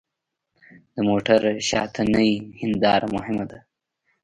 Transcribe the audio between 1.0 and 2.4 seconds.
موټر شاتنۍ